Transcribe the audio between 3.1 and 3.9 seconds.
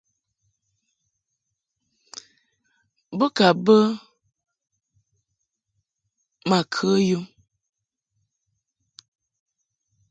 Bo ka bə